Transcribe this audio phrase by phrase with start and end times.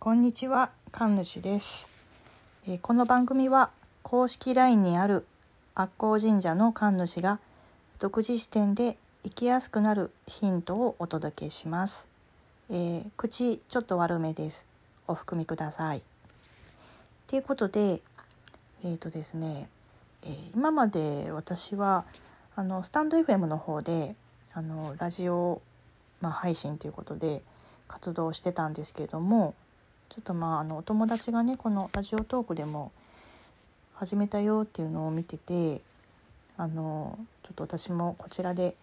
[0.00, 1.88] こんにちは、神主です、
[2.68, 3.72] えーこの番組は
[4.04, 5.26] 公式 LINE にある
[5.74, 7.40] 悪光神社の神主が
[7.98, 12.06] 独自視点で生きやすくなるヒントをお届けします。
[12.70, 14.66] えー口ちょっと悪めです。
[15.08, 16.02] お含みください。
[17.26, 18.00] ということで、
[18.84, 19.68] えっ、とですね、
[20.22, 22.04] え今まで私は
[22.54, 24.14] あのスタンド FM の方で
[24.54, 25.60] あのラジオ、
[26.20, 27.42] まあ、配信ということで
[27.88, 29.56] 活動してたんですけれども
[30.08, 32.92] ちょっとまああのお友達がねこのラジオトークでも
[33.94, 35.80] 始めたよっていうのを見てて
[36.56, 38.74] あのちょっと私もこちらで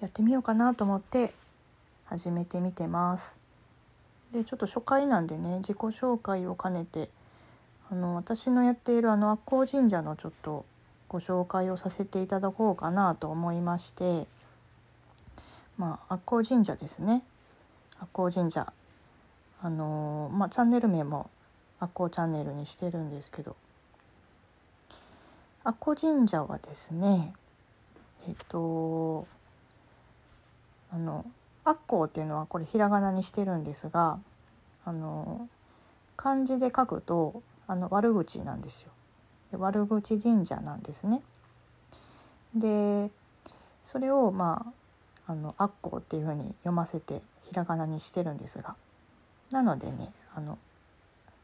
[0.00, 1.34] やってみようかなと思って
[2.06, 3.38] 始めてみてます。
[4.32, 7.08] でちょっと初回なんでね自己紹介を兼ねて
[7.90, 10.64] あの私のやっているあの悪光神社のちょっと
[11.08, 14.26] ご紹介をさせていただこうかなと思いまして
[15.76, 17.22] まあ悪光神社ですね
[18.00, 18.72] 悪光神社
[19.62, 21.30] あのまあチャンネル名も
[21.78, 23.56] 悪光チャンネルにしてるんですけど
[25.64, 27.32] 悪光神社はですね
[28.26, 29.26] えっと
[30.92, 31.24] あの
[31.64, 34.18] 悪光っていうのはこれひらがなにしてるんですが
[34.84, 35.48] あの
[36.16, 38.90] 漢字で書くとあの悪口なんですよ。
[39.52, 41.22] で悪口神社なんですね。
[42.54, 43.10] で
[43.84, 44.72] それをま
[45.26, 48.74] ああの悪光っていうふうに読ませてひらがなにしてるんですが
[49.52, 50.58] なのでねあの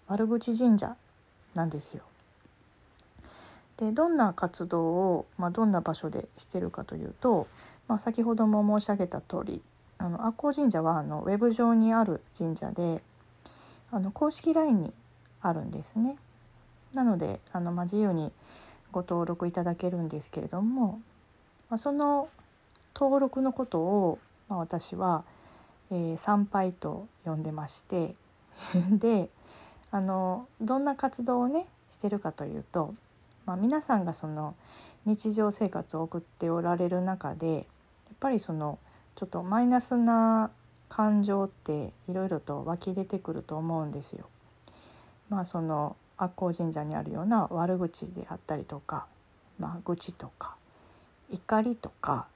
[0.08, 0.96] 悪口神社
[1.54, 2.02] なんですよ。
[3.76, 7.46] でどんな活動を、まあ、どんな場所でしてるかというと、
[7.86, 9.62] まあ、先ほども申し上げた通り
[9.98, 13.02] あの悪光神社はあのウェブ上にある神社で
[13.92, 14.92] あの公式 LINE に
[15.40, 16.16] あるんですね。
[16.94, 18.32] なのであの、まあ、自由に
[18.90, 21.00] ご登録いただけるんですけれども、
[21.68, 22.28] まあ、その
[22.94, 25.24] 登録のことを、まあ、私は、
[25.90, 28.14] えー参拝と呼んでまして
[28.90, 29.30] で
[29.90, 32.94] あのどんな活動をねしてるかというと、
[33.46, 34.54] まあ、皆さんがその
[35.04, 37.64] 日常生活を送っておられる中でやっ
[38.20, 38.78] ぱりその
[39.16, 40.50] ちょっとマイナスな
[40.88, 44.26] 感情っていろいろと湧き出てくると思うんですよ。
[45.28, 49.06] まあその悪光神社にあるような悪口であったりとか、
[49.58, 50.56] まあ、愚痴とか
[51.30, 52.26] 怒りとか、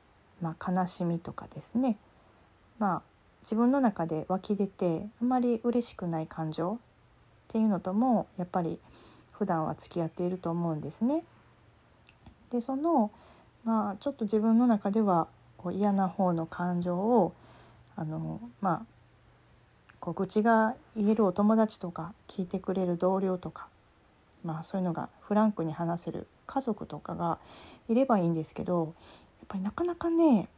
[0.41, 1.99] まあ、悲しみとかですね
[2.79, 3.03] まあ
[3.43, 6.77] 自分の中で湧き出てあまり嬉しくない感情っ
[7.49, 8.79] ていうのともやっぱり
[9.33, 11.25] 普段は付き合っていると思うんですね。
[12.51, 13.11] でその
[13.65, 15.27] まあちょっと自分の中では
[15.57, 17.33] こう嫌な方の感情を
[17.97, 18.87] あのまあ
[20.01, 23.69] こう愚痴が言えるお友達とか聞いてくれる同僚とか
[24.45, 27.39] まあそういうのがフランクに話せる家族とかが
[27.89, 28.95] いればいいんですけど
[29.41, 30.49] やっぱりなかなかね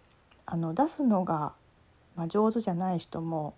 [0.47, 1.53] あの出すのが、
[2.17, 3.55] まあ、上手じゃない人も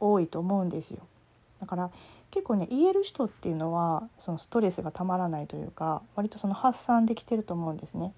[0.00, 1.00] 多いと思うんですよ。
[1.60, 1.90] だから
[2.30, 8.12] 結構ね言える人っていうのはそのストレスがたまらないというか割とその発散できてると思うんですね。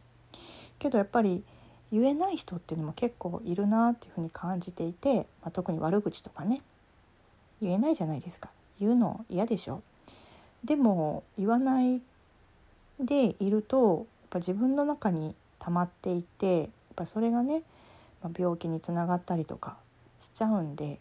[0.78, 1.44] けどやっぱり
[1.92, 6.62] 言えない人っていうのも結構いるなっていうふうに感じていて、まあ、特に悪口とかね
[7.62, 9.82] 言えないじゃないですか言うの嫌でしょ
[10.64, 12.00] でも言わない
[13.00, 17.62] でいるとやっぱ自分の中に溜まっていてやっぱそれがね、
[18.22, 19.76] ま、病気につながったりとか
[20.20, 21.00] しちゃうんで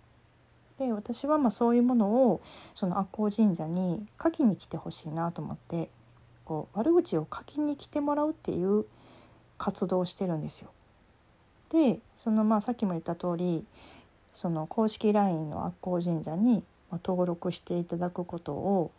[0.79, 2.41] で私はまあそういうものを
[2.75, 5.89] その悪光神社に書きに来てほしいなと思って
[6.45, 8.85] こう悪口を書きに来てもらうっていう
[9.57, 10.69] 活動をしてるんですよ。
[11.69, 13.65] でそのまあさっきも言った通り
[14.33, 16.63] その公式 LINE の悪光神社に
[17.03, 18.91] 登録していただくことを、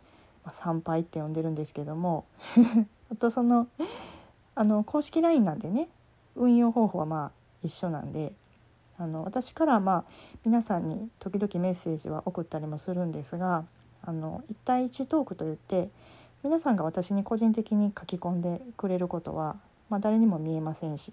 [0.45, 2.27] まあ、参拝って呼んでるんですけども
[3.11, 3.69] あとその
[4.55, 5.89] あの公式 LINE なんでね
[6.35, 7.38] 運用方法はまあ
[7.69, 8.33] 一緒なんで
[8.99, 10.05] あの私からまあ
[10.45, 13.65] 皆さんに時々メッセージは送ったりもするんですが
[14.03, 15.89] あの1対1トークといって
[16.43, 19.57] 皆さんが私に個人的に書き込んでくれることは、
[19.89, 21.13] まあ、誰にも見えませんし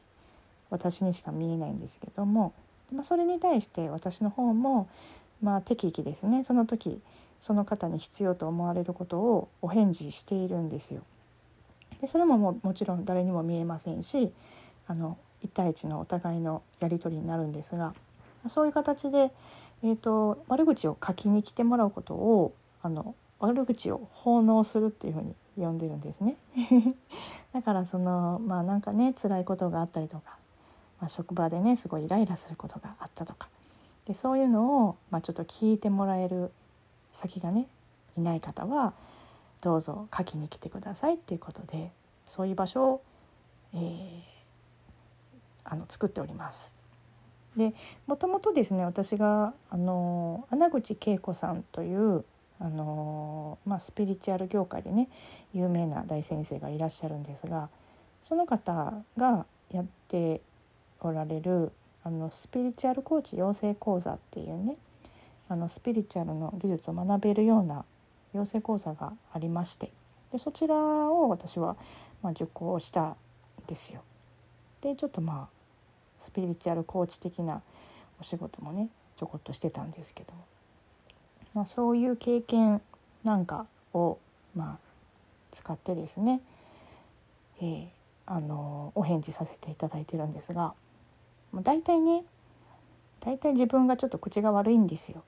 [0.70, 2.54] 私にしか見えないんですけども、
[2.94, 4.88] まあ、それに対して私の方も、
[5.42, 7.00] まあ、適宜ですねその時
[7.42, 11.02] その方に必要と思われることをお返事しているんですよ。
[12.02, 14.32] でそれもももちろん誰にも見えませんし
[14.88, 17.94] あの1対1のお互いのやり取りになるんですが
[18.48, 19.32] そういう形で、
[19.84, 26.36] えー、と悪口を書きに来てもらうことをあの悪口を奉納するっていうふうに呼んでるんですね。
[27.54, 30.38] だからそのまあなんかね辛いことがあったりとか、
[31.00, 33.48] まあ、職場でねすごいイライラすることがあったとか
[34.06, 36.52] でそういうのを、まあ、ちょっと聞いてもらえる
[37.12, 37.68] 先がね
[38.18, 38.94] いない方は
[39.62, 41.92] どうぞ書きに来てくださいっていうことで
[42.28, 43.02] そういう場所を、
[45.86, 46.76] の作っております。
[47.56, 47.74] で
[48.06, 52.26] もともとですね私があの穴口恵子さんという
[52.60, 55.08] あの、まあ、スピリチュアル業界でね
[55.54, 57.70] 有名な大先生がいらっしゃるんですが
[58.22, 60.42] その方がやって
[61.00, 61.72] おられる
[62.04, 64.76] あのスピリチュアルコーチ養成講座っていうね
[65.48, 67.86] あのスピリチュアルの技術を学べるような
[68.34, 69.92] 養成講座がありまして
[70.32, 71.78] でそちらを私は、
[72.22, 73.16] まあ、受講したん
[73.68, 74.02] ですよ。
[74.82, 75.55] でちょっとまあ
[76.20, 77.62] スピリチュアルコーチ的な
[78.20, 80.34] お仕事もねちょこっとしてたんですけど、
[81.54, 82.82] まあ、そういう経験
[83.24, 84.18] なんかを、
[84.56, 84.78] まあ、
[85.52, 86.42] 使ってですね、
[87.60, 87.88] えー、
[88.26, 90.74] あのお返事させていただいてるんですが
[91.52, 92.24] まあ大体ね
[93.20, 95.24] 大体自分がちょっと口が悪いんですよ。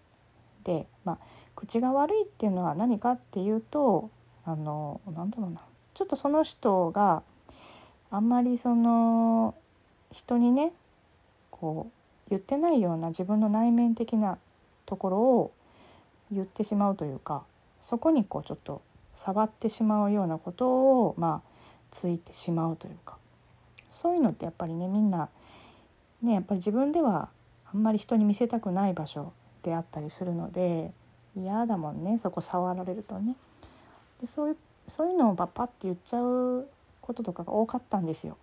[0.63, 1.18] で、まあ、
[1.56, 4.12] 口が悪いっていうのは何かっていうと
[4.45, 5.62] あのなんだろうな
[5.94, 7.24] ちょっとその人が
[8.12, 9.56] あんまりその
[10.12, 10.71] 人にね
[11.51, 14.38] こう言ってないような自分の内面的な
[14.86, 15.51] ところを
[16.31, 17.44] 言ってしまうというか
[17.81, 18.81] そこにこうちょっと
[19.13, 20.68] 触ってしまうようなこと
[21.06, 21.50] をまあ
[21.92, 23.18] ついてしまうというか
[23.92, 25.30] そういうのってやっぱりねみんな
[26.21, 27.30] ねやっぱり自分では
[27.74, 29.33] あんまり人に見せたくない場所
[29.63, 30.92] であったりするので
[31.36, 33.36] 嫌だもんねそこ触られるとね。
[34.19, 34.57] でそういう
[34.88, 36.68] そういうのをパッパって言っちゃう
[37.01, 38.38] こととかが多かったんですよ。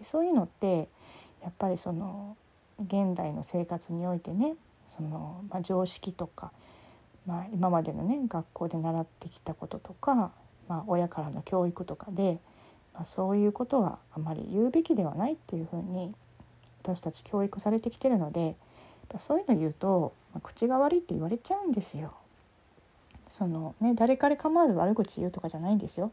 [0.00, 0.88] でそういうのって
[1.42, 2.36] やっぱりその
[2.80, 4.54] 現代の生活においてね
[4.88, 6.50] その、まあ、常識とか、
[7.26, 10.32] まあ、今までのね学校で習ってきたこととか、
[10.68, 12.38] まあ、親からの教育とかで、
[12.94, 16.14] まあ、そういうことはあまり言うべきではないっていうふうに
[16.82, 18.56] 私たち教育されてきてるので
[19.18, 22.14] そういうの言うと、まあ、口が悪いって言われちゃうんですよ。
[23.28, 26.10] そのね誰彼構わず悪口言うとかじゃないんですよ。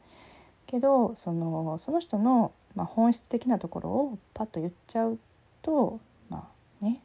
[0.67, 5.17] けどそのその人の、まあ、本質的なところをパッと言っちゃう
[5.61, 5.99] と
[6.29, 6.47] ま
[6.81, 7.01] あね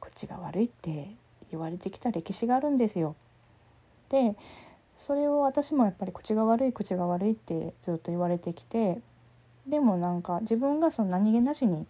[0.00, 1.10] 口が悪いって
[1.50, 3.14] 言われてきた歴史があるんですよ。
[4.08, 4.34] で
[4.96, 9.00] それを私もやっぱり口が悪い口が悪いってずっと言われてきて
[9.66, 11.86] でもなんか自分がその何気なしに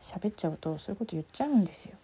[0.00, 1.94] 喋っちゃうとそういうこと言っちゃうんですよ。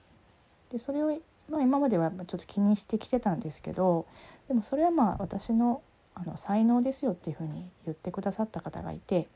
[0.70, 1.18] でそれを、
[1.50, 4.06] まあ、今まではちょっと気にしてきてたんですけど
[4.46, 5.82] でもそれはまあ私の
[6.20, 9.28] あの才能ですよっていうふうに言ってくださった方がいて、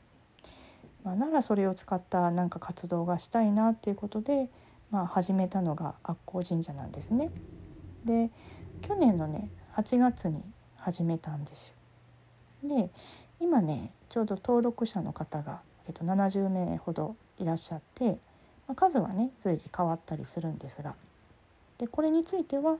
[1.03, 4.49] まあ、ならそれを使ったなんか活動がしたいなっていうことで、
[4.91, 7.31] まあ、始めたのが悪光神社なんですね。
[8.05, 8.29] で
[8.81, 10.43] 去年のね8月に
[10.75, 11.73] 始めたんです
[12.63, 12.77] よ。
[12.77, 12.89] で
[13.39, 18.11] 今ねちょうど登録者の方が、えっと、70名ほどいらっしゃって、
[18.67, 20.95] まあ、数はね随時変わったりするんですが
[21.77, 22.77] でこれについては、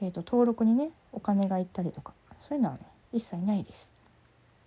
[0.00, 3.94] えっと、登録にねお金がいったりとかそういうのはね一切ないです。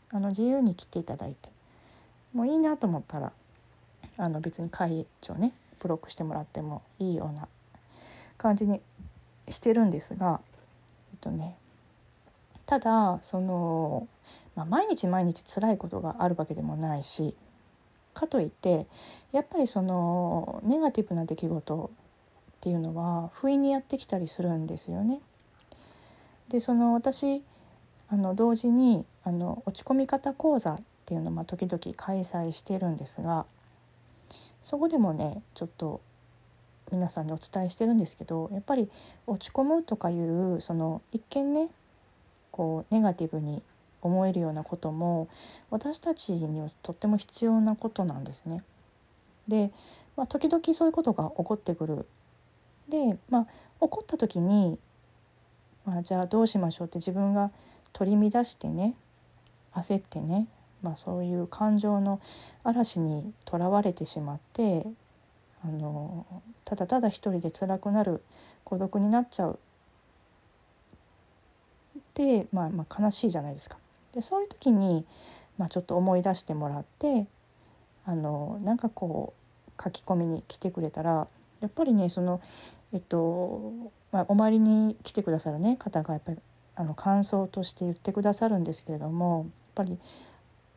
[0.10, 1.50] あの自由に切っていただいて
[2.34, 3.32] もういいなと思ったら
[4.18, 7.48] あの別に会長ねブロックしてもらってもいいような
[8.38, 8.80] 感じに
[9.50, 10.40] してるんですが
[11.12, 11.56] えっとね
[12.66, 14.08] ただその、
[14.56, 17.36] まあ、毎日毎日辛いことがあるわけでもないし
[18.14, 18.88] かといって
[19.32, 21.92] やっぱりそのネガティブな出来事
[22.58, 25.20] っていうのは不意にやってきたりするんですよね。
[26.50, 27.44] でその私
[28.10, 33.46] あの同時にあの落ち込み方講座っていうのを時々開催してるんですが
[34.64, 36.02] そこでもねちょっと
[36.92, 38.90] 皆さんにお伝えしてるんですけどやっぱり
[39.26, 41.70] 落ち込むとかいうその一見ね
[42.52, 43.62] こうネガティブに
[44.02, 45.28] 思えるようなことも
[45.70, 48.64] 私たちにはとっても必要なことなんですね。
[49.48, 49.72] で、
[50.16, 52.06] まあ、時々そういうことが起こってくる。
[52.90, 53.46] で、まあ、
[53.82, 54.78] 起こった時に、
[55.86, 57.52] まあ、じゃあどうしましょうって自分が
[57.98, 58.94] 取り乱してね
[59.74, 60.48] 焦ってね、
[60.84, 62.22] まあ、そういう感情の
[62.64, 64.86] 嵐にとらわれてしまって
[65.64, 66.24] あの
[66.64, 68.22] ただただ一人で辛くなる
[68.64, 69.60] 孤独になっちゃう
[72.14, 73.78] で、まあ、まあ悲しいじゃないですか。
[74.14, 75.04] でそういう時に、
[75.58, 77.26] まあ、ちょっと思い出してもらって
[78.06, 79.34] あのなんかこ
[79.76, 81.28] う書き込みに来てくれたら
[81.62, 82.42] やっぱりねその
[82.94, 83.72] えっと、
[84.12, 86.38] まあ、お参りに来てくださる、ね、方がやっぱり
[86.78, 89.98] あの感想として言ってくださるんですけれどもやっぱり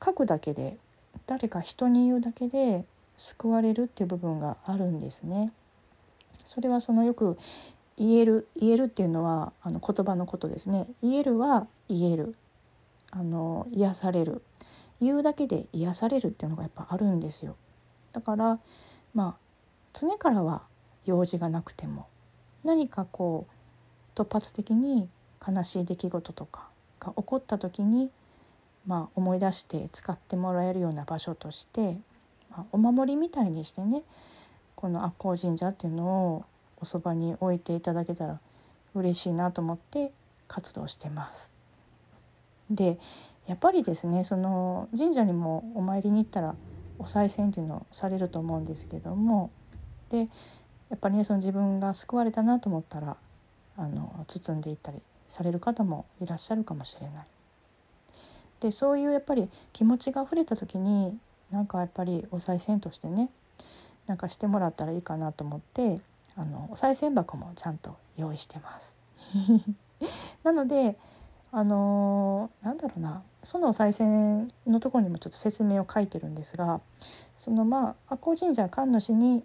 [0.02, 0.78] 書くだけで
[1.26, 2.84] 誰か人に言うだけで
[3.18, 5.52] 救われるっていう部分があるんですね。
[6.44, 7.38] それはそのよく
[7.98, 10.86] 言える言えるっていうのはあの言葉のことですね。
[11.02, 12.34] 言えるは言える
[13.10, 14.42] あの癒される
[15.02, 17.56] 言うだけで癒されるっていうのがやっぱあるんですよ。
[18.12, 18.58] だから
[19.12, 19.38] まあ
[19.92, 20.62] 常からは
[21.04, 22.06] 用事がなくても
[22.64, 25.08] 何かこう突発的に
[25.46, 26.68] 悲しい出来事とか
[27.00, 28.10] が起こった時に、
[28.86, 31.96] まあ、思い出して使ってもらえるような場所として、
[32.50, 34.02] まあ、お守りみたいにしてね
[34.76, 36.44] この赤穂神社っていうのを
[36.80, 38.40] おそばに置いていただけたら
[38.94, 40.12] 嬉しいなと思って
[40.48, 41.52] 活動してます。
[42.70, 42.98] で
[43.46, 46.54] やっぱりですねその神社にもお参りに行ったら
[46.98, 49.50] お賽銭っていうのをされると思うんですけども
[50.08, 50.28] で
[50.88, 53.16] やっぱりねその自分が救われたなと思ったら
[53.76, 54.98] あの包んでいったり
[55.30, 57.24] される方もいらっしゃるかもしれない。
[58.60, 61.16] でそういうやっぱり気持ちが溢れた時に
[61.50, 63.30] なんかやっぱりお賽銭としてね
[64.06, 66.00] なんかしてもらったらいいかなと思って
[66.36, 68.94] あのお賽銭箱もちゃんと用意してます。
[70.44, 70.96] なので
[71.52, 76.80] あのー、なんだろうなそのお賽銭のところにもちょっと説明を書いてるんですが
[77.36, 79.42] そのまあ赤穂神社神主に、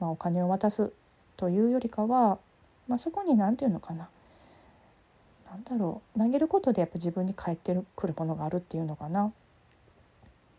[0.00, 0.92] まあ、お金を渡す
[1.36, 2.38] というよりかは、
[2.88, 4.08] まあ、そこに何て言うのかな
[5.54, 9.32] 何だろう投げることでやっぱ自分に返ってくるものがあるっていうのかな。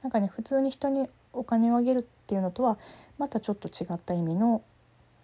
[0.01, 2.77] なんかね普通に人にお金をあげるっていうのとは
[3.17, 4.61] またちょっと違った意味の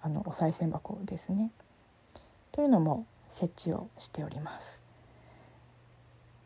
[0.01, 1.51] あのお賽銭箱ですね。
[2.51, 4.83] というのも設置をしております。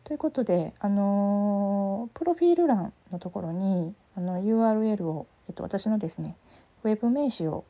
[0.04, 6.36] ということで、あのプロフィール欄のところにあの URL を、えっと、私のですね
[6.84, 7.64] ウェブ名刺を、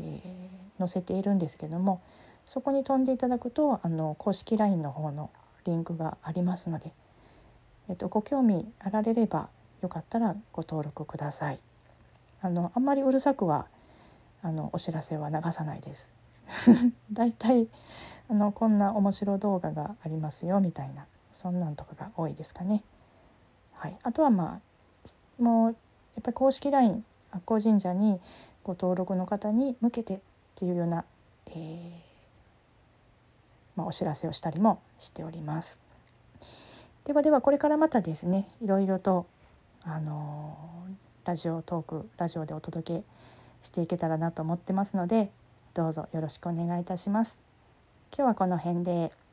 [0.00, 2.00] えー、載せているんですけども
[2.46, 5.30] そこに飛んでいただくとあの公式 LINE の方の
[5.64, 6.92] リンクがありますので、
[7.88, 9.48] えっと、ご興味あられれば
[9.80, 11.60] よかったらご登録ください。
[12.40, 13.66] あのあんまりうるさくは
[14.42, 16.10] あのお知らせは流さないです。
[17.12, 17.68] だいたい
[18.28, 22.82] あのこんな面白動画がありますよみたいなそんなんとかが多いですかね。
[23.74, 24.60] はい、あとはま
[25.40, 25.72] あもうや
[26.20, 28.20] っぱり公式 LINE 悪光神社に
[28.64, 30.18] ご登録の方に向けてっ
[30.54, 31.04] ていうような、
[31.48, 32.11] えー
[33.82, 35.78] まあ、お知らせをしたりもしております。
[37.04, 39.26] ではではこれからまたですねいろいろと
[39.82, 40.56] あの、
[41.24, 43.02] ラジオトークラジオでお届け
[43.62, 45.30] していけたらなと思ってますので
[45.74, 47.42] どうぞよろしくお願いいたします。
[48.16, 49.10] 今日はこの辺で